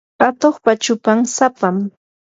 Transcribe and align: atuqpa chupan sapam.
atuqpa 0.27 0.71
chupan 0.83 1.19
sapam. 1.35 1.77